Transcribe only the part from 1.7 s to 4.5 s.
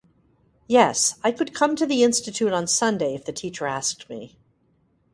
to the Institute on Sunday if the teacher asked me.